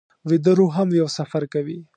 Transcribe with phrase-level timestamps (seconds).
[0.29, 1.79] ویده روح هم یو سفر کوي